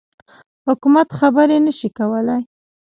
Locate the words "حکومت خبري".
0.67-1.57